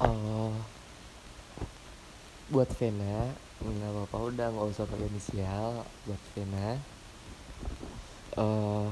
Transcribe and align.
Oh, 0.00 0.56
buat 2.48 2.72
Vena 2.80 3.36
nggak 3.60 3.92
apa-apa 3.92 4.16
udah 4.32 4.46
nggak 4.48 4.68
usah 4.72 4.88
pakai 4.88 5.12
inisial 5.12 5.84
buat 6.08 6.22
Vena. 6.32 6.80
Uh, 8.40 8.88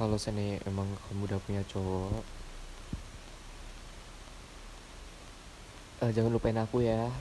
kalau 0.00 0.16
sini 0.16 0.56
emang 0.64 0.88
kamu 1.04 1.28
udah 1.28 1.40
punya 1.44 1.62
cowok 1.68 2.24
uh, 6.02 6.10
jangan 6.10 6.32
lupain 6.34 6.58
aku 6.58 6.82
ya. 6.82 7.12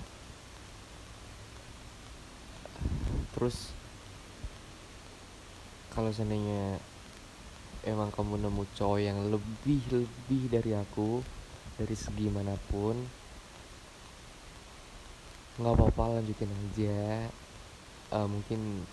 Terus 3.37 3.75
kalau 5.93 6.09
seandainya 6.09 6.79
emang 7.81 8.13
kamu 8.13 8.45
nemu 8.45 8.63
cowok 8.77 8.99
yang 9.01 9.17
lebih 9.33 9.81
lebih 9.89 10.53
dari 10.53 10.77
aku 10.77 11.25
dari 11.81 11.97
segi 11.97 12.29
mana 12.29 12.53
pun. 12.69 12.93
Nggak 15.57 15.73
apa-apa 15.73 16.21
lanjutin 16.21 16.53
aja. 16.53 17.25
Uh, 18.13 18.29
mungkin 18.29 18.85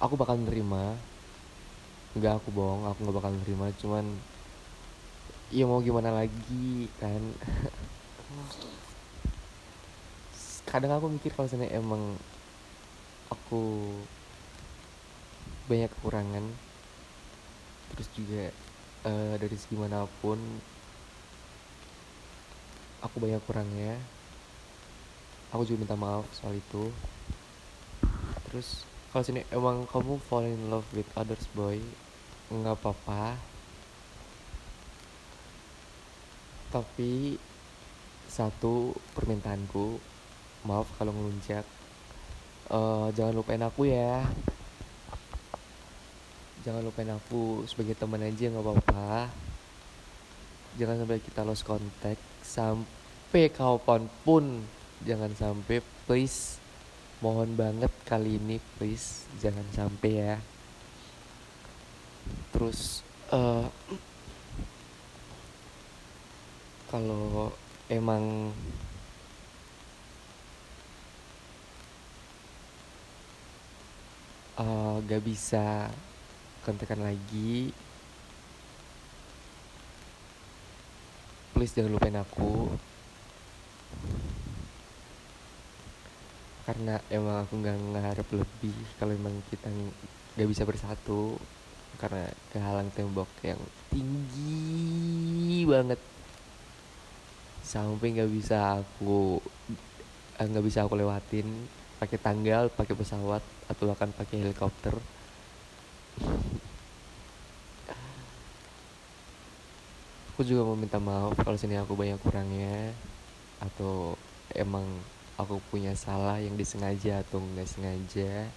aku 0.00 0.16
bakal 0.20 0.36
nerima. 0.36 0.96
Nggak 2.12 2.44
aku 2.44 2.52
bohong 2.52 2.84
aku 2.92 3.08
nggak 3.08 3.16
bakal 3.16 3.32
nerima. 3.32 3.72
Cuman 3.80 4.04
ya 5.48 5.64
mau 5.64 5.80
gimana 5.80 6.12
lagi 6.12 6.92
kan? 7.00 7.20
Kadang 10.68 10.92
aku 10.92 11.08
mikir 11.08 11.32
kalau 11.32 11.48
sana 11.48 11.64
emang 11.72 12.20
aku 13.32 13.96
banyak 15.70 15.86
kekurangan. 15.94 16.42
Terus 17.94 18.08
juga 18.18 18.44
uh, 19.06 19.34
dari 19.38 19.54
segi 19.54 19.78
mana 19.78 20.02
pun 20.18 20.38
aku 22.98 23.16
banyak 23.22 23.38
kurangnya. 23.46 23.94
Aku 25.54 25.62
juga 25.62 25.86
minta 25.86 25.94
maaf 25.94 26.26
soal 26.34 26.58
itu. 26.58 26.90
Terus 28.50 28.82
kalau 29.14 29.22
sini 29.22 29.46
emang 29.54 29.86
kamu 29.86 30.18
fall 30.26 30.46
in 30.46 30.74
love 30.74 30.86
with 30.90 31.06
others 31.14 31.46
boy 31.54 31.78
nggak 32.50 32.74
apa-apa. 32.74 33.38
Tapi 36.74 37.38
satu 38.26 38.94
permintaanku 39.14 39.98
maaf 40.66 40.90
kalau 40.98 41.14
ngelunjak. 41.14 41.62
Uh, 42.70 43.10
jangan 43.18 43.34
lupain 43.34 43.62
aku 43.66 43.90
ya 43.90 44.22
jangan 46.60 46.84
lupain 46.84 47.08
aku 47.08 47.64
sebagai 47.64 47.96
teman 47.96 48.20
aja 48.20 48.52
nggak 48.52 48.64
apa-apa. 48.64 49.32
Jangan 50.78 51.02
sampai 51.02 51.18
kita 51.20 51.40
lost 51.42 51.64
contact. 51.66 52.22
Sampai 52.44 53.48
kapan 53.48 54.06
pun 54.22 54.64
jangan 55.04 55.32
sampai. 55.36 55.80
Please 56.04 56.60
mohon 57.20 57.52
banget 57.52 57.92
kali 58.08 58.40
ini 58.40 58.56
please 58.80 59.28
jangan 59.44 59.64
sampai 59.76 60.12
ya. 60.12 60.36
Terus 62.52 63.04
uh, 63.32 63.68
kalau 66.88 67.52
emang 67.92 68.50
uh, 74.56 74.96
gak 75.04 75.22
bisa 75.22 75.92
kontekan 76.70 77.02
lagi. 77.02 77.74
Please 81.50 81.74
jangan 81.74 81.98
lupain 81.98 82.14
aku. 82.14 82.70
Karena 86.62 87.02
emang 87.10 87.42
aku 87.42 87.58
nggak 87.58 87.76
ngarep 87.98 88.28
lebih 88.38 88.76
kalau 89.02 89.10
emang 89.18 89.34
kita 89.50 89.66
nggak 90.38 90.46
bisa 90.46 90.62
bersatu. 90.62 91.34
Karena 91.98 92.30
kehalang 92.54 92.94
tembok 92.94 93.26
yang 93.42 93.58
tinggi 93.90 95.66
banget. 95.66 95.98
Sampai 97.66 98.14
nggak 98.14 98.30
bisa 98.30 98.78
aku 98.78 99.42
eh, 100.38 100.46
nggak 100.46 100.62
bisa 100.62 100.86
aku 100.86 100.94
lewatin. 100.94 101.66
Pakai 101.98 102.22
tanggal 102.22 102.70
pakai 102.70 102.94
pesawat 102.94 103.42
atau 103.66 103.90
bahkan 103.90 104.14
pakai 104.14 104.38
helikopter 104.38 104.94
aku 110.40 110.48
juga 110.48 110.64
mau 110.64 110.72
minta 110.72 110.96
maaf 110.96 111.36
kalau 111.36 111.52
sini 111.60 111.76
aku 111.76 111.92
banyak 111.92 112.16
kurangnya 112.24 112.96
atau 113.60 114.16
emang 114.56 114.88
aku 115.36 115.60
punya 115.68 115.92
salah 115.92 116.40
yang 116.40 116.56
disengaja 116.56 117.20
atau 117.20 117.44
nggak 117.44 117.68
sengaja. 117.68 118.48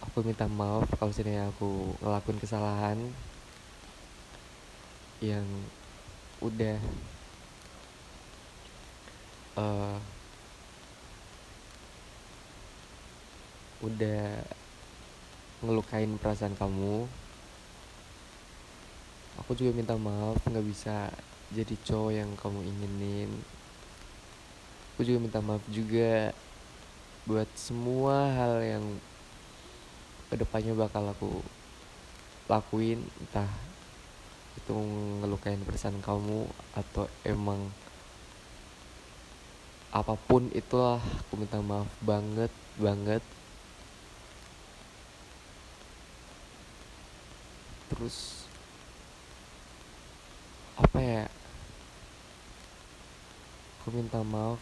Aku 0.00 0.24
minta 0.24 0.48
maaf 0.48 0.88
kalau 0.96 1.12
sini 1.12 1.36
aku 1.36 1.92
ngelakuin 2.00 2.40
kesalahan 2.40 2.96
yang 5.20 5.44
udah 6.40 6.80
uh, 9.60 9.96
udah 13.84 14.44
ngelukain 15.64 16.20
perasaan 16.20 16.52
kamu. 16.56 17.08
Aku 19.44 19.52
juga 19.56 19.72
minta 19.76 19.96
maaf 19.96 20.40
nggak 20.44 20.66
bisa 20.66 21.12
jadi 21.52 21.74
cowok 21.86 22.12
yang 22.12 22.30
kamu 22.36 22.60
inginin. 22.64 23.30
Aku 24.96 25.04
juga 25.04 25.18
minta 25.20 25.40
maaf 25.44 25.62
juga 25.68 26.32
buat 27.28 27.48
semua 27.56 28.32
hal 28.32 28.54
yang 28.64 28.84
ke 30.32 30.34
depannya 30.40 30.72
bakal 30.74 31.04
aku 31.08 31.40
lakuin. 32.48 33.04
Entah 33.20 33.48
itu 34.56 34.72
ngelukain 35.22 35.60
perasaan 35.62 36.00
kamu 36.00 36.48
atau 36.72 37.04
emang 37.28 37.60
apa 39.92 40.12
pun 40.28 40.48
itulah 40.52 41.00
aku 41.00 41.40
minta 41.40 41.60
maaf 41.62 41.88
banget 42.04 42.52
banget 42.76 43.22
terus 47.92 48.46
apa 50.76 50.98
ya? 51.00 51.24
Aku 53.80 53.94
minta 53.94 54.20
maaf. 54.20 54.60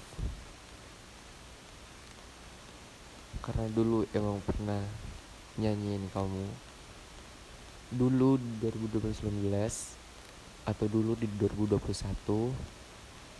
Karena 3.41 3.67
dulu 3.73 4.07
emang 4.15 4.39
pernah 4.45 4.81
nyanyiin 5.59 6.07
kamu. 6.13 6.47
Dulu 7.95 8.37
di 8.39 8.53
2019 8.63 9.51
atau 10.65 10.87
dulu 10.89 11.13
di 11.17 11.29
2021 11.37 12.55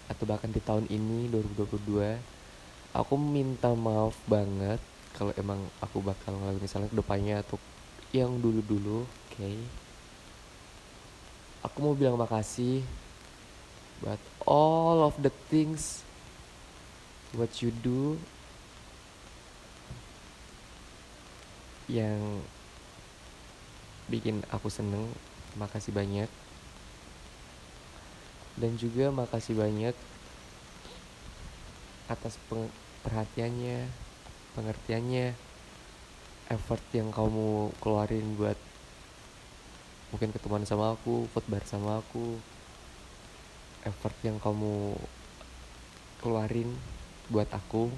atau 0.05 0.25
bahkan 0.29 0.53
di 0.53 0.61
tahun 0.61 0.85
ini 0.93 1.33
2022 1.33 2.93
aku 2.93 3.15
minta 3.17 3.73
maaf 3.73 4.13
banget 4.29 4.77
kalau 5.17 5.33
emang 5.41 5.57
aku 5.81 6.05
bakal 6.05 6.37
ngelakuin 6.37 6.61
misalnya 6.61 6.93
ke 6.93 6.97
depannya 7.01 7.41
atau 7.41 7.57
yang 8.13 8.37
dulu-dulu 8.39 9.09
okay. 9.35 9.59
aku 11.67 11.77
mau 11.83 11.95
bilang 11.99 12.15
makasih 12.15 12.87
but 13.99 14.23
all 14.47 15.03
of 15.03 15.19
the 15.19 15.33
things 15.51 16.07
what 17.35 17.51
you 17.59 17.75
do 17.83 18.15
yang 21.91 22.41
bikin 24.07 24.41
aku 24.55 24.71
seneng 24.71 25.11
makasih 25.59 25.91
banyak 25.91 26.31
dan 28.55 28.73
juga 28.79 29.11
makasih 29.11 29.59
banyak 29.59 29.97
atas 32.07 32.39
perhatiannya 33.03 33.89
pengertiannya 34.55 35.35
effort 36.53 36.85
yang 36.95 37.11
kamu 37.11 37.73
keluarin 37.81 38.37
buat 38.39 38.57
mungkin 40.13 40.33
ketemuan 40.35 40.67
sama 40.67 40.93
aku 40.97 41.29
bar 41.49 41.65
sama 41.65 42.01
aku 42.03 42.37
effort 43.85 44.17
yang 44.25 44.41
kamu 44.41 44.97
keluarin 46.25 46.73
buat 47.29 47.49
aku 47.53 47.93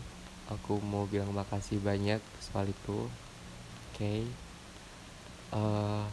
aku 0.47 0.79
mau 0.83 1.07
bilang 1.07 1.31
makasih 1.35 1.83
banyak 1.83 2.23
soal 2.39 2.67
itu 2.67 3.07
oke 3.07 3.95
okay. 3.95 4.23
uh, 5.55 6.07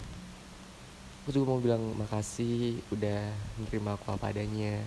aku 1.22 1.30
juga 1.34 1.46
mau 1.54 1.62
bilang 1.62 1.84
makasih 1.98 2.82
udah 2.90 3.34
menerima 3.62 3.90
aku 3.98 4.06
apa 4.14 4.34
adanya 4.34 4.82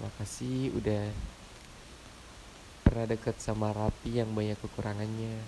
makasih 0.00 0.76
udah 0.76 1.08
pernah 2.84 3.06
deket 3.08 3.36
sama 3.40 3.72
Rapi 3.72 4.20
yang 4.20 4.32
banyak 4.36 4.60
kekurangannya 4.60 5.40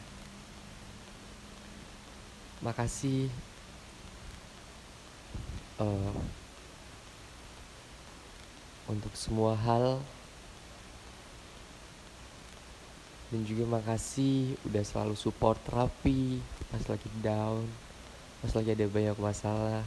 makasih 2.64 3.28
uh, 5.78 6.14
untuk 8.90 9.12
semua 9.14 9.54
hal 9.54 10.02
dan 13.28 13.44
juga 13.44 13.68
makasih 13.68 14.56
udah 14.64 14.82
selalu 14.84 15.14
support 15.14 15.60
terapi 15.68 16.40
pas 16.72 16.80
lagi 16.88 17.08
down 17.20 17.68
pas 18.40 18.52
lagi 18.56 18.72
ada 18.72 18.86
banyak 18.88 19.16
masalah 19.20 19.84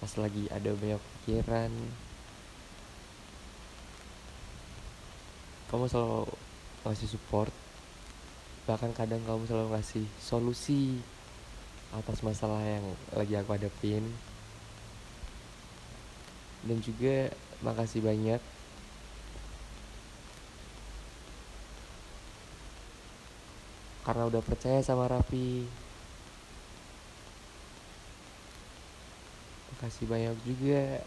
pas 0.00 0.12
lagi 0.16 0.48
ada 0.48 0.72
banyak 0.72 0.96
pikiran. 0.96 1.68
Kamu 5.68 5.86
selalu 5.86 6.24
ngasih 6.88 7.08
support 7.12 7.52
bahkan 8.64 8.90
kadang 8.96 9.20
kamu 9.28 9.44
selalu 9.44 9.76
ngasih 9.76 10.06
solusi 10.16 10.98
atas 11.92 12.24
masalah 12.24 12.64
yang 12.64 12.86
lagi 13.12 13.34
aku 13.36 13.60
hadapin 13.60 14.08
dan 16.64 16.78
juga 16.84 17.32
makasih 17.64 18.04
banyak. 18.04 18.40
Karena 24.04 24.24
udah 24.26 24.42
percaya 24.42 24.80
sama 24.80 25.06
Raffi. 25.06 25.68
Makasih 29.76 30.04
banyak 30.08 30.36
juga. 30.44 31.04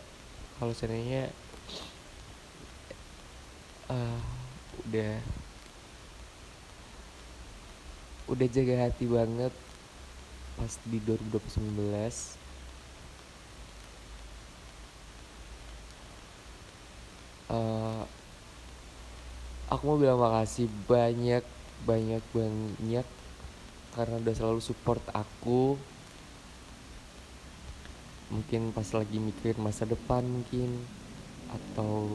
Kalau 0.61 0.73
seandainya 0.77 1.33
uh, 3.89 4.21
udah 4.87 5.13
udah 8.31 8.47
jaga 8.47 8.87
hati 8.87 9.05
banget 9.05 9.53
pas 10.55 10.73
di 10.87 10.97
2019 11.03 12.42
uh, 17.49 18.03
aku 19.71 19.83
mau 19.89 19.97
bilang 19.97 20.21
makasih 20.21 20.69
banyak 20.85 21.43
banyak 21.83 22.23
banyak 22.31 23.07
karena 23.93 24.15
udah 24.21 24.33
selalu 24.35 24.61
support 24.63 25.03
aku. 25.11 25.75
Mungkin 28.33 28.73
pas 28.73 28.87
lagi 28.97 29.21
mikirin 29.21 29.61
masa 29.61 29.85
depan 29.85 30.25
mungkin 30.25 30.81
atau 31.53 32.09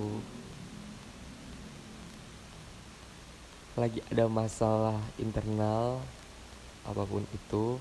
lagi 3.78 4.02
ada 4.10 4.26
masalah 4.26 4.98
internal 5.22 6.02
apa 6.82 7.02
pun 7.06 7.22
itu. 7.30 7.78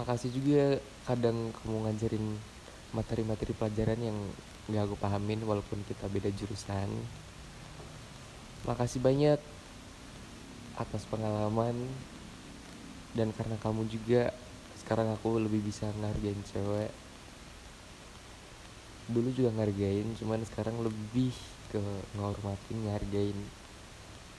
Makasih 0.00 0.32
juga 0.32 0.80
kadang 1.04 1.52
kamu 1.60 1.76
ngajarin 1.84 2.26
materi-materi 2.92 3.56
pelajaran 3.56 4.00
yang 4.00 4.18
gak 4.68 4.84
aku 4.86 4.96
pahamin 5.00 5.40
walaupun 5.42 5.80
kita 5.88 6.06
beda 6.12 6.28
jurusan. 6.32 6.88
Makasih 8.68 9.02
banyak 9.02 9.40
atas 10.78 11.02
pengalaman 11.08 11.74
dan 13.12 13.28
karena 13.34 13.56
kamu 13.60 13.88
juga 13.90 14.32
sekarang 14.80 15.10
aku 15.12 15.40
lebih 15.40 15.64
bisa 15.64 15.88
ngargain 15.98 16.38
cewek. 16.52 16.92
Dulu 19.10 19.28
juga 19.34 19.50
ngargain 19.56 20.06
cuman 20.16 20.40
sekarang 20.46 20.78
lebih 20.80 21.34
ke 21.72 21.82
ngormatin 22.16 22.78
ngargain 22.86 23.38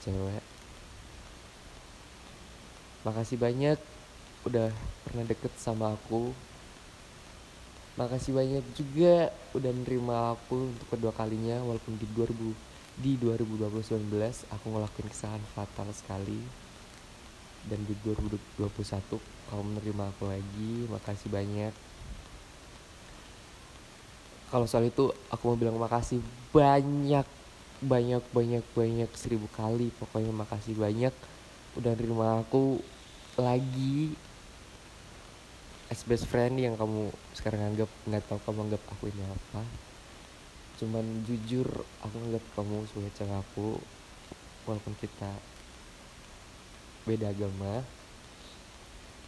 cewek. 0.00 0.44
Makasih 3.04 3.36
banyak 3.36 3.76
udah 4.48 4.72
pernah 5.04 5.24
deket 5.24 5.52
sama 5.60 5.92
aku 5.92 6.32
makasih 7.94 8.34
banyak 8.34 8.64
juga 8.74 9.30
udah 9.54 9.70
nerima 9.70 10.34
aku 10.34 10.74
untuk 10.74 10.86
kedua 10.90 11.14
kalinya 11.14 11.62
walaupun 11.62 11.94
di 11.94 12.06
2000 12.10 12.74
di 12.94 13.18
2019 13.18 14.06
aku 14.54 14.66
ngelakuin 14.70 15.08
kesalahan 15.10 15.42
fatal 15.54 15.90
sekali. 15.90 16.38
Dan 17.64 17.80
di 17.88 17.96
2021 18.04 19.18
kamu 19.48 19.62
menerima 19.72 20.04
aku 20.12 20.24
lagi 20.28 20.74
makasih 20.92 21.32
banyak. 21.32 21.72
Kalau 24.52 24.68
soal 24.68 24.86
itu 24.86 25.10
aku 25.32 25.42
mau 25.48 25.58
bilang 25.58 25.80
makasih 25.80 26.20
banyak 26.52 27.26
banyak 27.82 28.22
banyak 28.30 28.64
banyak 28.76 29.10
seribu 29.16 29.48
kali. 29.56 29.88
Pokoknya 29.96 30.30
makasih 30.30 30.76
banyak 30.76 31.14
udah 31.74 31.92
nerima 31.98 32.44
aku 32.44 32.78
lagi 33.34 34.14
as 35.92 36.00
best 36.04 36.24
friend 36.28 36.56
yang 36.56 36.76
kamu 36.78 37.12
sekarang 37.36 37.60
anggap 37.74 37.90
nggak 38.08 38.24
tahu 38.28 38.40
kamu 38.44 38.58
anggap 38.70 38.82
aku 38.92 39.10
ini 39.10 39.24
apa. 39.24 39.62
Cuman 40.80 41.04
jujur 41.28 41.66
aku 42.02 42.16
ngeliat 42.18 42.44
kamu 42.56 42.76
sebagai 42.90 43.12
cewek 43.16 43.36
aku 43.36 43.68
walaupun 44.64 44.94
kita 44.96 45.30
beda 47.04 47.36
agama 47.36 47.84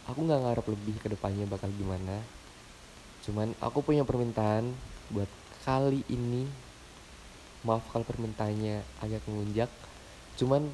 aku 0.09 0.19
nggak 0.25 0.41
ngarep 0.41 0.65
lebih 0.73 0.95
ke 0.97 1.07
depannya 1.13 1.45
bakal 1.45 1.69
gimana. 1.75 2.23
Cuman 3.27 3.53
aku 3.59 3.83
punya 3.83 4.07
permintaan 4.07 4.71
buat 5.11 5.29
kali 5.67 6.03
ini 6.07 6.47
maaf 7.67 7.83
kalau 7.91 8.07
permintaannya 8.07 8.79
agak 9.03 9.19
mengunjak 9.27 9.67
cuman 10.39 10.71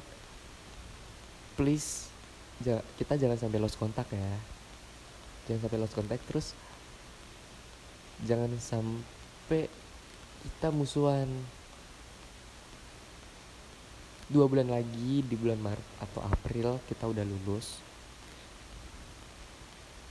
please 1.58 2.06
kita 3.00 3.18
jangan 3.18 3.34
sampai 3.34 3.58
lost 3.58 3.74
kontak 3.74 4.06
ya 4.14 4.32
jangan 5.46 5.60
sampai 5.66 5.78
lost 5.80 5.94
kontak 5.96 6.20
terus 6.24 6.56
jangan 8.24 8.50
sampai 8.56 9.68
kita 10.44 10.68
musuhan 10.72 11.28
dua 14.32 14.48
bulan 14.48 14.72
lagi 14.72 15.20
di 15.20 15.34
bulan 15.36 15.60
Maret 15.60 15.88
atau 16.00 16.20
April 16.24 16.80
kita 16.88 17.04
udah 17.04 17.24
lulus. 17.24 17.80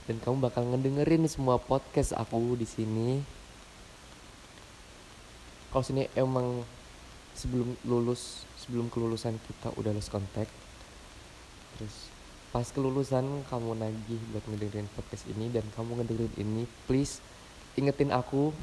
Dan 0.04 0.20
kamu 0.20 0.36
bakal 0.38 0.68
ngedengerin 0.68 1.26
semua 1.26 1.56
podcast 1.56 2.12
aku 2.12 2.54
di 2.60 2.68
sini. 2.68 3.24
Kalau 5.72 5.82
sini 5.82 6.06
emang 6.14 6.62
sebelum 7.34 7.74
lulus 7.82 8.46
sebelum 8.62 8.86
kelulusan 8.88 9.36
kita 9.42 9.74
udah 9.74 9.90
lost 9.90 10.08
kontak 10.08 10.46
terus 11.74 12.13
pas 12.54 12.70
kelulusan 12.70 13.26
kamu 13.50 13.82
nagih 13.82 14.22
buat 14.30 14.46
ngedengerin 14.46 14.86
podcast 14.94 15.26
ini 15.26 15.50
dan 15.50 15.66
kamu 15.74 15.98
ngedengerin 15.98 16.34
ini 16.38 16.62
please 16.86 17.18
ingetin 17.74 18.14
aku. 18.14 18.54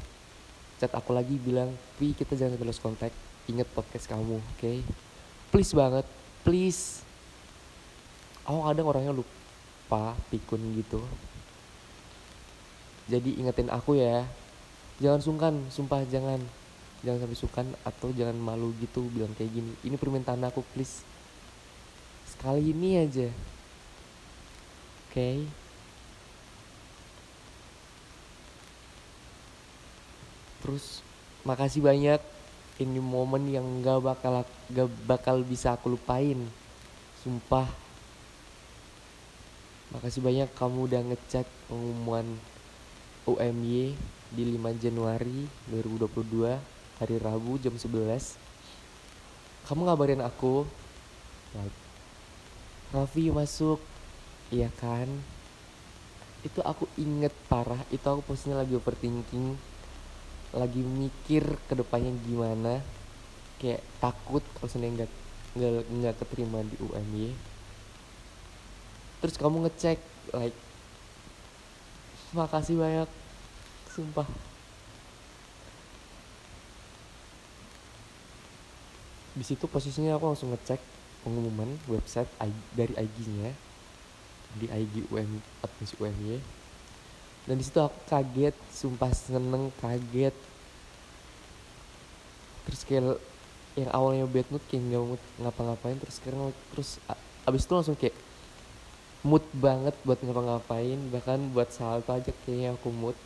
Chat 0.80 0.96
aku 0.96 1.12
lagi 1.12 1.36
bilang 1.36 1.76
Pi 2.00 2.16
kita 2.16 2.32
jangan 2.32 2.56
terus 2.56 2.80
kontak 2.80 3.12
inget 3.52 3.68
podcast 3.76 4.08
kamu 4.08 4.40
oke? 4.40 4.56
Okay? 4.56 4.80
please 5.52 5.76
banget 5.76 6.08
please. 6.40 7.04
Aku 8.48 8.64
kadang 8.64 8.88
orangnya 8.88 9.12
lupa 9.12 10.16
pikun 10.32 10.72
gitu. 10.80 11.04
Jadi 13.12 13.44
ingetin 13.44 13.68
aku 13.68 14.00
ya. 14.00 14.24
Jangan 15.04 15.20
sungkan 15.20 15.54
sumpah 15.68 16.00
jangan. 16.08 16.40
Jangan 17.04 17.28
sampai 17.28 17.36
sungkan 17.36 17.66
atau 17.84 18.08
jangan 18.16 18.40
malu 18.40 18.72
gitu 18.80 19.04
bilang 19.12 19.36
kayak 19.36 19.52
gini. 19.52 19.76
Ini 19.84 20.00
permintaan 20.00 20.40
aku 20.48 20.64
please. 20.72 21.04
Sekali 22.24 22.72
ini 22.72 22.96
aja 22.96 23.51
okay? 25.12 25.44
terus 30.62 31.02
makasih 31.42 31.82
banyak. 31.82 32.22
Ini 32.80 32.98
momen 33.04 33.52
yang 33.52 33.66
gak 33.84 34.00
bakal 34.00 34.48
gak 34.72 34.88
bakal 35.04 35.36
bisa 35.44 35.76
aku 35.76 35.92
lupain. 35.92 36.38
Sumpah. 37.20 37.68
Makasih 39.92 40.24
banyak 40.24 40.48
kamu 40.56 40.88
udah 40.88 41.02
ngecek 41.12 41.44
pengumuman 41.68 42.24
UMY 43.28 43.92
di 44.32 44.42
5 44.56 44.80
Januari 44.80 45.44
2022 45.68 46.56
hari 46.96 47.16
Rabu 47.20 47.60
jam 47.60 47.76
11 47.76 48.40
kamu 49.68 49.84
ngabarin 49.84 50.24
aku. 50.24 50.64
Raffi 52.92 53.28
masuk 53.28 53.91
iya 54.52 54.68
kan? 54.76 55.08
Itu 56.44 56.60
aku 56.60 56.84
inget 57.00 57.32
parah 57.48 57.80
itu 57.88 58.04
aku 58.04 58.20
posisinya 58.22 58.60
lagi 58.62 58.76
overthinking 58.76 59.56
lagi 60.52 60.84
mikir 60.84 61.56
ke 61.64 61.72
depannya 61.72 62.12
gimana 62.28 62.84
kayak 63.56 63.80
takut 64.04 64.44
kalau 64.52 64.68
seandainya 64.68 65.08
nggak 65.56 65.88
nggak 65.88 66.14
keterima 66.20 66.60
di 66.60 66.76
UMY 66.76 67.32
terus 69.24 69.40
kamu 69.40 69.64
ngecek 69.64 69.96
like 70.36 70.58
makasih 72.32 72.80
banyak 72.80 73.08
sumpah. 73.92 74.28
Di 79.32 79.44
situ 79.44 79.64
posisinya 79.68 80.16
aku 80.16 80.32
langsung 80.32 80.52
ngecek 80.52 80.80
pengumuman 81.24 81.76
website 81.88 82.28
dari 82.76 82.92
IG-nya 82.96 83.52
di 84.60 84.66
IG 84.68 85.08
UM 85.08 85.40
admis 85.64 85.92
UMY 85.96 86.42
dan 87.42 87.58
di 87.58 87.64
situ 87.66 87.82
aku 87.82 87.98
kaget 88.06 88.54
sumpah 88.70 89.10
seneng 89.10 89.74
kaget. 89.82 90.34
Terus 92.62 92.80
kayak 92.86 93.18
yang 93.74 93.90
awalnya 93.90 94.30
bad 94.30 94.46
mood 94.52 94.62
kayak 94.70 94.82
nggak 94.86 95.02
mood 95.02 95.22
ngapa-ngapain 95.40 95.96
terus 95.96 96.20
sekarang 96.20 96.52
terus 96.70 97.00
abis 97.48 97.64
itu 97.64 97.72
langsung 97.72 97.96
kayak 97.98 98.12
mood 99.26 99.42
banget 99.56 99.96
buat 100.06 100.20
ngapa-ngapain 100.22 101.00
bahkan 101.08 101.40
buat 101.50 101.72
salto 101.74 102.14
aja 102.14 102.30
kayaknya 102.46 102.78
aku 102.78 102.94
mood. 102.94 103.18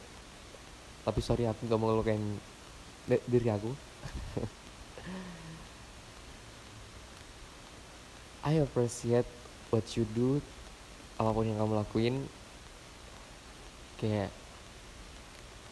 Tapi 1.04 1.20
sorry 1.20 1.44
aku 1.44 1.68
nggak 1.68 1.76
mau 1.76 1.92
ngelukain 1.92 2.40
diri 3.28 3.52
aku. 3.52 3.68
I 8.48 8.62
appreciate 8.64 9.28
what 9.68 9.84
you 9.98 10.06
do 10.16 10.40
apa 11.16 11.30
pun 11.32 11.48
yang 11.48 11.58
kamu 11.60 11.74
lakuin 11.80 12.16
kayak 13.96 14.28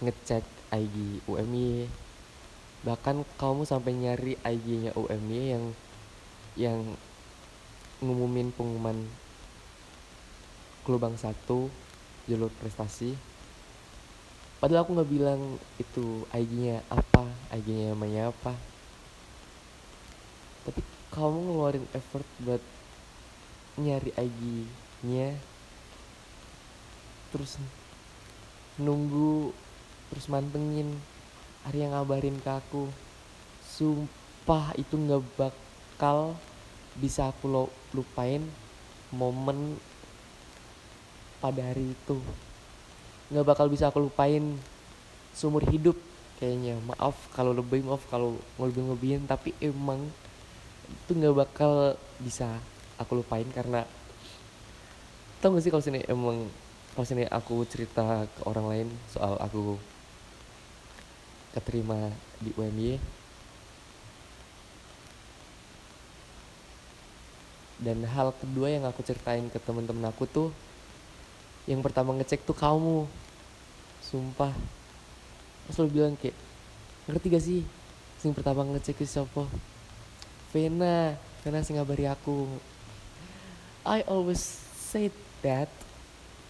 ngecek 0.00 0.44
IG 0.72 1.20
UMY 1.28 1.88
bahkan 2.84 3.24
kamu 3.40 3.64
sampai 3.64 3.96
nyari 3.96 4.36
IG-nya 4.44 4.92
UMY 4.92 5.40
yang 5.56 5.64
yang 6.54 6.80
ngumumin 8.04 8.52
pengumuman 8.52 9.08
Kelubang 10.84 11.16
satu 11.16 11.72
jalur 12.28 12.52
prestasi. 12.60 13.16
Padahal 14.60 14.84
aku 14.84 15.00
nggak 15.00 15.08
bilang 15.16 15.56
itu 15.80 16.28
IG-nya 16.28 16.84
apa 16.92 17.24
IG-nya 17.56 17.96
namanya 17.96 18.28
apa. 18.28 18.52
Tapi 20.68 20.84
kamu 21.08 21.38
ngeluarin 21.40 21.88
effort 21.96 22.28
buat 22.44 22.60
nyari 23.80 24.12
IG-nya 25.04 25.36
terus 27.28 27.60
nunggu 28.80 29.52
terus 30.08 30.32
mantengin 30.32 30.96
hari 31.68 31.84
yang 31.84 31.92
ngabarin 31.92 32.40
ke 32.40 32.48
aku 32.48 32.88
sumpah 33.60 34.72
itu 34.80 34.96
nggak 34.96 35.20
bakal 35.36 36.32
bisa 36.96 37.28
aku 37.28 37.68
lupain 37.92 38.40
momen 39.12 39.76
pada 41.42 41.60
hari 41.60 41.92
itu. 41.92 42.16
Nggak 43.28 43.44
bakal 43.44 43.66
bisa 43.68 43.92
aku 43.92 44.08
lupain 44.08 44.56
seumur 45.36 45.66
hidup 45.68 45.98
kayaknya. 46.40 46.80
Maaf 46.86 47.18
kalau 47.34 47.52
lebih 47.52 47.84
maaf 47.84 48.06
kalau 48.08 48.38
ngelebih 48.56 48.94
lebihin 48.94 49.22
tapi 49.28 49.52
emang 49.60 50.06
itu 50.86 51.12
nggak 51.12 51.34
bakal 51.34 51.98
bisa 52.22 52.62
aku 52.96 53.20
lupain 53.20 53.48
karena 53.50 53.82
tau 55.44 55.52
gak 55.52 55.60
sih 55.60 55.68
kalau 55.68 55.84
sini 55.84 56.00
emang 56.08 56.48
kalau 56.96 57.04
sini 57.04 57.28
aku 57.28 57.68
cerita 57.68 58.24
ke 58.24 58.40
orang 58.48 58.64
lain 58.64 58.88
soal 59.12 59.36
aku 59.36 59.76
keterima 61.52 62.08
di 62.40 62.48
UMY 62.56 62.96
dan 67.84 68.00
hal 68.08 68.32
kedua 68.40 68.72
yang 68.72 68.88
aku 68.88 69.04
ceritain 69.04 69.44
ke 69.52 69.60
temen-temen 69.60 70.08
aku 70.08 70.24
tuh 70.24 70.48
yang 71.64 71.80
pertama 71.80 72.12
ngecek 72.12 72.44
tuh 72.44 72.56
kamu. 72.56 73.08
Sumpah. 74.04 74.52
Terus 75.64 75.76
lo 75.80 75.88
bilang 75.88 76.12
kayak 76.20 76.36
ngerti 77.08 77.26
gak 77.32 77.44
sih? 77.44 77.62
Sing 78.20 78.36
pertama 78.36 78.68
ngecek 78.68 79.00
ke 79.00 79.04
siapa? 79.08 79.48
Vena. 80.52 81.16
Vena 81.40 81.64
sing 81.64 81.80
ngabari 81.80 82.04
aku. 82.04 82.44
I 83.84 84.04
always 84.04 84.40
say 84.76 85.08
that 85.44 85.68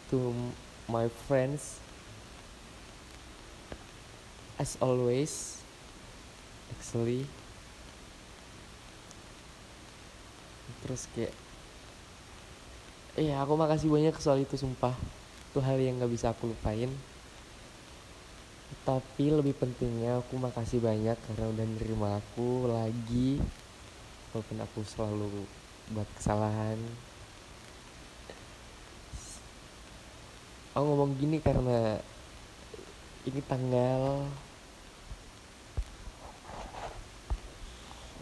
to 0.08 0.30
my 0.86 1.10
friends 1.26 1.82
as 4.56 4.78
always 4.78 5.58
actually. 6.70 7.26
Terus 10.86 11.10
kayak 11.12 11.34
iya 13.18 13.42
aku 13.42 13.58
makasih 13.58 13.90
banyak 13.90 14.14
soal 14.22 14.38
itu 14.40 14.54
sumpah. 14.54 14.94
Itu 15.50 15.58
hal 15.58 15.78
yang 15.82 15.98
gak 15.98 16.12
bisa 16.14 16.30
aku 16.30 16.54
lupain. 16.54 16.90
Tapi 18.84 19.24
lebih 19.32 19.56
pentingnya 19.58 20.22
aku 20.22 20.38
makasih 20.38 20.78
banyak 20.78 21.16
karena 21.16 21.44
udah 21.50 21.66
nerima 21.66 22.08
aku 22.20 22.68
lagi 22.68 23.40
walaupun 24.30 24.58
aku 24.60 24.80
selalu 24.84 25.30
buat 25.94 26.08
kesalahan 26.20 26.76
aku 30.74 30.82
ngomong 30.90 31.14
gini 31.22 31.38
karena 31.38 32.02
ini 33.30 33.40
tanggal 33.46 34.26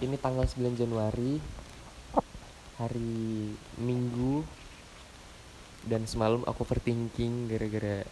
ini 0.04 0.20
tanggal 0.20 0.44
9 0.44 0.76
Januari 0.76 1.40
hari 2.76 3.56
Minggu 3.80 4.44
dan 5.88 6.04
semalam 6.04 6.44
aku 6.44 6.68
overthinking 6.68 7.48
gara-gara 7.48 8.04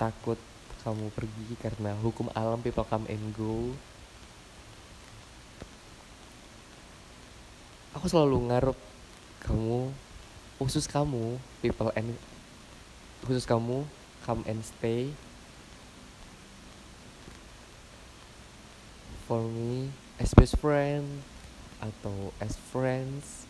takut 0.00 0.40
kamu 0.80 1.12
pergi 1.12 1.52
karena 1.60 1.92
hukum 2.00 2.32
alam 2.32 2.64
people 2.64 2.88
come 2.88 3.04
and 3.12 3.36
go. 3.36 3.76
Aku 7.92 8.08
selalu 8.08 8.48
ngaruh 8.48 8.78
kamu 9.44 9.92
khusus 10.56 10.88
kamu 10.88 11.36
people 11.60 11.92
and 11.92 12.16
khusus 13.26 13.48
kamu 13.48 13.84
come 14.24 14.42
and 14.46 14.60
stay. 14.62 15.12
For 19.26 19.42
me 19.46 19.94
as 20.18 20.34
best 20.34 20.58
friend 20.58 21.06
atau 21.80 22.34
as 22.42 22.58
friends 22.74 23.46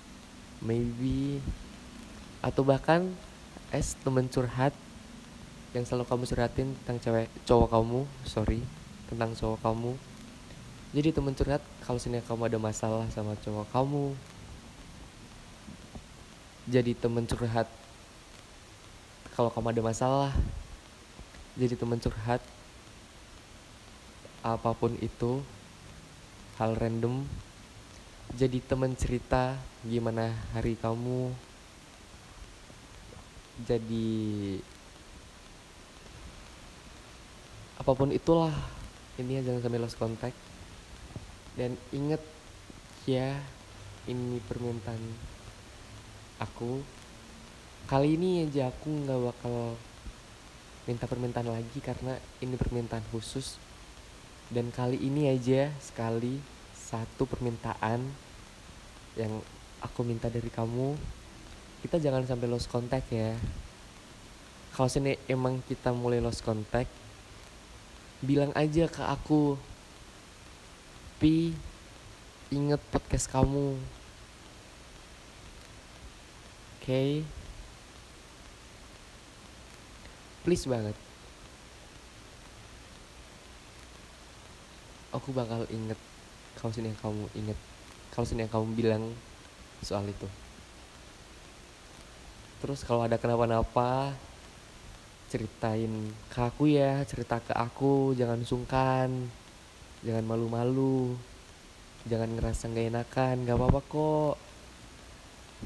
maybe 0.61 1.41
atau 2.45 2.63
bahkan 2.63 3.11
as 3.73 3.97
teman 4.05 4.29
curhat 4.29 4.77
yang 5.73 5.87
selalu 5.87 6.07
kamu 6.07 6.25
curhatin 6.29 6.69
tentang 6.83 6.99
cewek 7.01 7.29
cowok 7.49 7.69
kamu 7.73 8.01
sorry 8.29 8.61
tentang 9.09 9.33
cowok 9.35 9.59
kamu. 9.65 9.93
Jadi 10.91 11.09
teman 11.15 11.35
curhat 11.39 11.63
kalau 11.87 12.03
sini 12.03 12.19
kamu 12.23 12.51
ada 12.51 12.59
masalah 12.59 13.07
sama 13.15 13.39
cowok 13.41 13.67
kamu 13.71 14.13
jadi 16.71 16.95
teman 16.95 17.27
curhat 17.27 17.67
kalau 19.37 19.51
kamu 19.51 19.75
ada 19.77 19.83
masalah 19.83 20.33
jadi 21.59 21.75
teman 21.77 22.01
curhat 22.01 22.43
apa 24.41 24.71
pun 24.73 24.97
itu 25.03 25.45
hal 26.57 26.75
random 26.79 27.29
jadi 28.35 28.63
teman 28.63 28.97
cerita 28.97 29.59
gimana 29.85 30.33
hari 30.55 30.79
kamu 30.79 31.35
jadi 33.69 34.17
apa 37.81 37.93
pun 37.97 38.13
itulah 38.13 38.53
ini 39.17 39.41
jangan 39.45 39.61
sampai 39.65 39.81
lost 39.81 39.97
contact. 40.01 40.37
Dan 41.57 41.77
inget 41.93 42.21
ya 43.05 43.37
ini 44.09 44.41
permintaan 44.49 45.01
aku 46.41 46.81
kali 47.91 48.15
ini 48.15 48.47
aja 48.47 48.71
aku 48.71 48.87
nggak 48.87 49.19
bakal 49.19 49.75
minta 50.87 51.11
permintaan 51.11 51.51
lagi 51.51 51.83
karena 51.83 52.15
ini 52.39 52.55
permintaan 52.55 53.03
khusus. 53.11 53.59
Dan 54.47 54.71
kali 54.71 54.95
ini 54.95 55.27
aja 55.27 55.75
sekali 55.83 56.39
satu 56.71 57.27
permintaan 57.27 58.07
yang 59.19 59.43
aku 59.83 60.07
minta 60.07 60.31
dari 60.31 60.47
kamu. 60.47 60.95
Kita 61.83 61.99
jangan 61.99 62.23
sampai 62.31 62.47
lost 62.47 62.71
contact 62.71 63.11
ya. 63.11 63.35
Kalau 64.71 64.87
sini 64.87 65.19
emang 65.27 65.59
kita 65.67 65.91
mulai 65.91 66.23
lost 66.23 66.47
contact 66.47 66.95
bilang 68.23 68.55
aja 68.55 68.87
ke 68.87 69.03
aku 69.03 69.59
pi 71.19 71.59
inget 72.55 72.79
podcast 72.95 73.27
kamu. 73.35 73.75
Oke? 76.79 76.87
okay? 76.87 77.40
Please 80.45 80.65
banget. 80.65 80.97
Aku 85.11 85.35
bakal 85.35 85.67
inget 85.75 85.99
kalau 86.55 86.71
sini 86.71 86.95
yang 86.95 87.01
kamu 87.03 87.25
inget 87.35 87.59
kalau 88.15 88.27
sini 88.27 88.47
yang 88.47 88.53
kamu 88.53 88.67
bilang 88.75 89.05
soal 89.83 90.05
itu. 90.07 90.29
Terus 92.61 92.85
kalau 92.85 93.07
ada 93.07 93.17
kenapa-napa 93.17 94.13
ceritain 95.31 96.11
ke 96.29 96.41
aku 96.43 96.69
ya 96.69 97.07
cerita 97.07 97.39
ke 97.39 97.55
aku 97.55 98.19
jangan 98.19 98.43
sungkan 98.43 99.31
jangan 100.03 100.27
malu-malu 100.27 101.15
jangan 102.11 102.35
ngerasa 102.35 102.67
gak 102.75 102.89
enakan 102.91 103.35
gak 103.47 103.57
apa-apa 103.57 103.81
kok. 103.89 104.37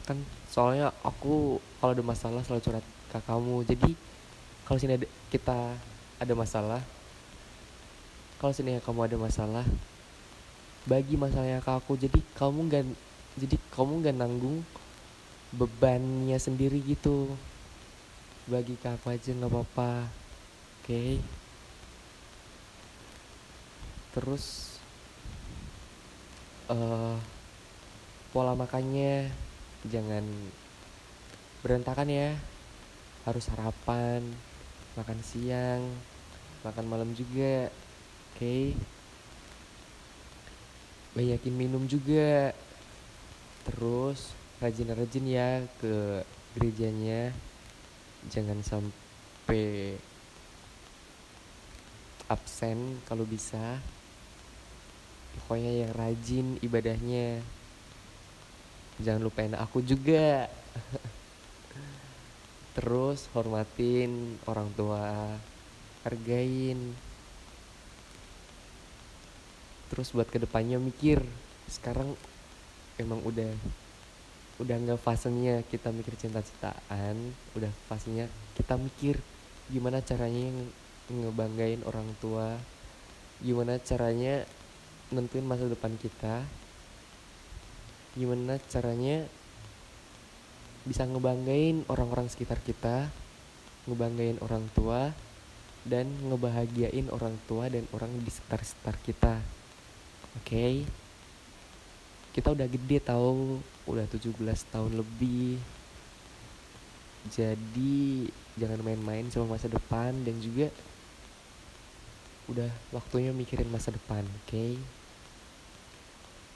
Kan 0.07 0.19
soalnya 0.50 0.95
aku 1.02 1.59
kalau 1.81 1.93
ada 1.95 2.04
masalah 2.04 2.43
selalu 2.47 2.62
curhat 2.64 2.87
ke 3.11 3.19
kamu 3.25 3.57
jadi 3.66 3.90
kalau 4.64 4.78
sini 4.80 4.97
ada, 4.97 5.06
kita 5.28 5.76
ada 6.21 6.35
masalah 6.37 6.83
kalau 8.40 8.52
sini 8.52 8.80
kamu 8.80 9.09
ada 9.09 9.16
masalah 9.16 9.66
bagi 10.85 11.16
masalahnya 11.16 11.64
ke 11.64 11.73
aku 11.73 11.97
jadi 11.97 12.21
kamu 12.37 12.61
gak 12.68 12.85
jadi 13.40 13.56
kamu 13.73 14.04
gak 14.04 14.16
nanggung 14.21 14.61
bebannya 15.54 16.37
sendiri 16.37 16.80
gitu 16.85 17.30
bagi 18.44 18.76
ke 18.76 18.92
aku 18.92 19.09
aja 19.09 19.33
nggak 19.33 19.49
apa-apa 19.49 20.04
oke 20.04 20.85
okay? 20.85 21.16
terus 24.12 24.76
uh, 26.68 27.16
pola 28.37 28.52
makannya 28.52 29.33
jangan 29.88 30.25
berantakan 31.64 32.12
ya 32.12 32.30
harus 33.25 33.49
sarapan 33.49 34.21
makan 34.94 35.18
siang 35.22 35.82
makan 36.64 36.86
malam 36.88 37.10
juga 37.12 37.68
oke. 37.68 38.40
Okay? 38.40 38.64
banyakin 41.14 41.54
minum 41.54 41.86
juga. 41.86 42.52
Terus 43.64 44.34
rajin-rajin 44.58 45.24
ya 45.24 45.50
ke 45.80 46.26
gerejanya. 46.58 47.32
Jangan 48.28 48.60
sampai 48.60 49.96
absen 52.28 52.98
kalau 53.06 53.24
bisa. 53.24 53.78
Pokoknya 55.40 55.86
yang 55.86 55.92
rajin 55.94 56.58
ibadahnya. 56.60 57.40
Jangan 59.02 59.22
lupain 59.26 59.54
aku 59.58 59.82
juga 59.82 60.46
terus 62.75 63.31
hormatin 63.33 64.38
orang 64.50 64.69
tua 64.75 65.31
hargain. 66.02 66.95
Terus 69.88 70.11
buat 70.11 70.26
ke 70.26 70.43
depannya 70.43 70.83
mikir 70.83 71.23
sekarang 71.71 72.12
emang 72.99 73.23
udah 73.25 73.50
udah 74.62 74.76
nggak 74.78 75.02
fasenya 75.02 75.66
kita 75.66 75.90
mikir 75.90 76.14
cinta-cintaan 76.14 77.19
udah 77.59 77.73
fasenya 77.90 78.31
kita 78.54 78.78
mikir 78.78 79.19
gimana 79.66 79.99
caranya 79.99 80.71
ngebanggain 81.11 81.83
orang 81.83 82.07
tua 82.23 82.54
gimana 83.43 83.83
caranya 83.83 84.47
nentuin 85.11 85.43
masa 85.43 85.66
depan 85.66 85.99
kita 85.99 86.47
gimana 88.14 88.62
caranya 88.71 89.26
bisa 90.84 91.08
ngebanggain 91.08 91.84
orang-orang 91.88 92.28
sekitar 92.28 92.60
kita 92.60 93.08
ngebanggain 93.88 94.36
orang 94.44 94.64
tua 94.72 95.12
dan 95.84 96.08
ngebahagiain 96.28 97.12
orang 97.12 97.36
tua 97.44 97.68
dan 97.68 97.84
orang 97.92 98.12
di 98.20 98.28
sekitar-sekitar 98.32 98.96
kita 99.04 99.34
oke 100.40 100.44
okay? 100.44 100.84
kita 102.32 102.52
udah 102.52 102.68
gede 102.68 102.98
tahu 103.04 103.60
udah 103.88 104.08
17 104.08 104.32
tahun 104.72 104.92
lebih 104.96 105.60
jadi 107.32 108.28
jangan 108.60 108.80
main-main 108.84 109.28
sama 109.32 109.56
masa 109.56 109.68
depan 109.68 110.12
dan 110.24 110.36
juga 110.40 110.68
udah 112.48 112.68
waktunya 112.92 113.32
mikirin 113.32 113.68
masa 113.72 113.88
depan 113.88 114.24
oke 114.24 114.48
okay? 114.48 114.76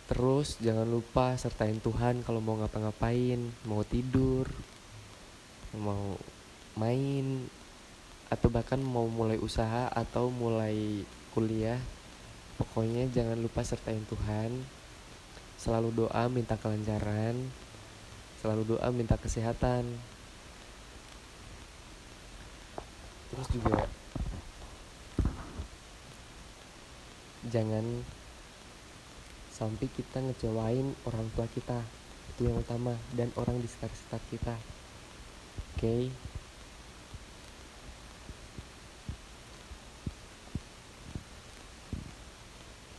Terus 0.09 0.57
jangan 0.65 0.89
lupa 0.89 1.37
sertain 1.37 1.77
Tuhan 1.85 2.25
kalau 2.25 2.41
mau 2.41 2.57
ngapa-ngapain, 2.57 3.37
mau 3.69 3.85
tidur, 3.85 4.49
mau 5.77 6.17
main, 6.81 7.45
atau 8.33 8.49
bahkan 8.49 8.81
mau 8.81 9.05
mulai 9.05 9.37
usaha 9.37 9.93
atau 9.93 10.33
mulai 10.33 11.05
kuliah. 11.37 11.77
Pokoknya 12.57 13.05
jangan 13.13 13.37
lupa 13.37 13.61
sertain 13.61 14.01
Tuhan. 14.09 14.65
Selalu 15.61 15.93
doa 16.07 16.25
minta 16.33 16.57
kelancaran, 16.57 17.37
selalu 18.41 18.77
doa 18.77 18.89
minta 18.89 19.21
kesehatan. 19.21 19.85
Terus 23.29 23.49
juga 23.53 23.85
jangan 27.53 27.85
sampai 29.59 29.91
kita 29.91 30.23
ngecewain 30.23 30.95
orang 31.11 31.27
tua 31.35 31.51
kita. 31.51 31.83
Itu 32.33 32.47
yang 32.47 32.63
utama. 32.63 32.95
Dan 33.11 33.35
orang 33.35 33.59
di 33.59 33.67
sekitar-sekitar 33.67 34.23
kita. 34.31 34.55
Oke? 35.75 35.83
Okay? 35.83 36.03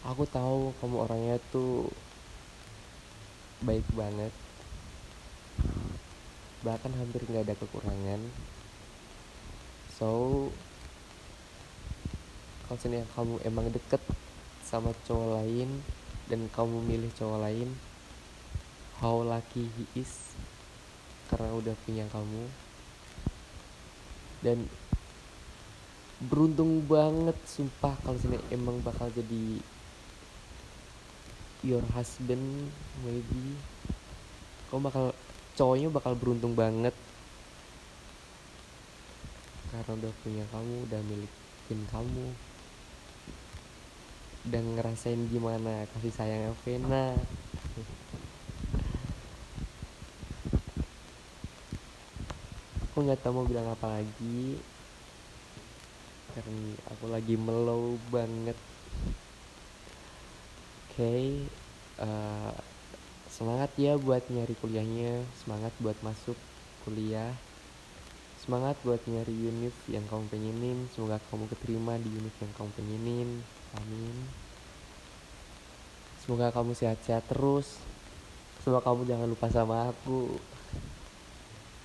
aku 0.10 0.26
tahu 0.26 0.74
kamu 0.82 0.96
orangnya 1.06 1.38
tuh 1.54 1.86
baik 3.64 3.86
banget. 3.94 4.34
Bahkan 6.66 6.92
hampir 6.98 7.24
nggak 7.30 7.46
ada 7.46 7.56
kekurangan. 7.56 8.20
So 9.96 10.10
kalau 12.66 13.06
kamu 13.16 13.36
emang 13.46 13.70
deket 13.70 14.02
sama 14.66 14.92
cowok 15.06 15.40
lain 15.40 15.82
dan 16.30 16.46
kamu 16.54 16.86
milih 16.86 17.10
cowok 17.18 17.42
lain 17.42 17.70
how 19.02 19.26
lucky 19.26 19.66
he 19.74 19.86
is 19.98 20.36
karena 21.32 21.50
udah 21.56 21.76
punya 21.86 22.06
kamu. 22.10 22.44
Dan 24.40 24.68
beruntung 26.20 26.84
banget 26.84 27.36
sumpah 27.48 27.96
kalau 28.04 28.20
sini 28.20 28.40
emang 28.52 28.84
bakal 28.84 29.08
jadi 29.14 29.62
your 31.64 31.84
husband 31.96 32.74
maybe. 33.06 33.56
Kamu 34.68 34.84
bakal 34.84 35.06
cowoknya 35.56 35.88
bakal 35.94 36.14
beruntung 36.18 36.58
banget. 36.58 36.96
Karena 39.70 39.92
udah 39.96 40.14
punya 40.26 40.44
kamu 40.50 40.76
udah 40.90 41.02
milikin 41.06 41.80
kamu 41.94 42.34
dan 44.50 44.66
ngerasain 44.76 45.30
gimana 45.30 45.86
kasih 45.94 46.14
sayangnya 46.14 46.54
Vena 46.66 47.14
aku 53.00 53.08
nggak 53.08 53.24
tahu 53.24 53.32
mau 53.32 53.48
bilang 53.48 53.64
apa 53.72 53.96
lagi. 53.96 54.60
Karena 56.36 56.76
aku 56.92 57.08
lagi 57.08 57.40
melow 57.40 57.96
banget. 58.12 58.60
Oke 60.84 61.00
okay, 61.00 61.24
uh, 62.04 62.52
eh, 62.52 62.54
semangat 63.32 63.72
ya 63.80 63.96
buat 63.96 64.20
nyari 64.28 64.52
kuliahnya. 64.60 65.24
Semangat 65.40 65.72
buat 65.80 65.96
masuk 66.04 66.36
kuliah. 66.84 67.32
Semangat 68.44 68.76
buat 68.84 69.00
nyari 69.08 69.48
univ 69.48 69.72
yang 69.88 70.04
kamu 70.12 70.28
pengenin. 70.28 70.92
Semoga 70.92 71.24
kamu 71.32 71.48
keterima 71.56 71.96
di 72.04 72.12
univ 72.12 72.36
yang 72.44 72.52
kamu 72.52 72.68
pengenin 72.76 73.30
amin. 73.78 74.16
Semoga 76.24 76.54
kamu 76.54 76.74
sehat-sehat 76.74 77.26
terus. 77.30 77.82
Semoga 78.62 78.86
kamu 78.86 79.06
jangan 79.06 79.28
lupa 79.30 79.50
sama 79.50 79.90
aku. 79.90 80.38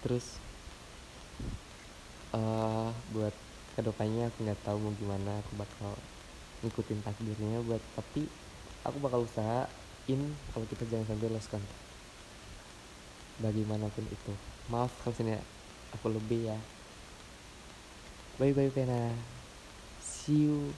Terus 0.04 0.36
uh, 2.36 2.92
buat 3.12 3.34
ke 3.74 3.80
depannya 3.82 4.30
aku 4.30 4.38
nggak 4.46 4.60
tahu 4.62 4.78
mau 4.78 4.94
gimana 4.94 5.42
aku 5.42 5.52
bakal 5.58 5.92
ngikutin 6.62 7.02
takdirnya 7.02 7.58
buat 7.66 7.82
tapi 7.98 8.30
aku 8.86 8.96
bakal 9.02 9.26
usahain 9.26 10.20
kalau 10.54 10.66
kita 10.70 10.84
jangan 10.88 11.08
sampai 11.12 11.32
lost 11.32 11.48
contact. 11.50 11.82
Bagaimanapun 13.40 14.06
itu. 14.08 14.32
Maaf 14.70 14.92
kalau 15.02 15.16
sini 15.16 15.36
aku 15.92 16.12
lebih 16.12 16.52
ya. 16.52 16.58
Bye 18.36 18.50
bye 18.50 18.70
Pena 18.72 19.14
see 20.24 20.48
you 20.48 20.72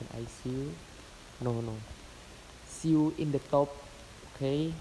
and 0.00 0.08
I 0.14 0.24
see 0.26 0.50
you 0.50 0.74
no 1.40 1.60
no. 1.60 1.74
See 2.66 2.90
you 2.90 3.14
in 3.18 3.32
the 3.32 3.38
top 3.38 3.68
okay? 4.34 4.72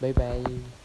Bye 0.00 0.12
bye 0.12 0.79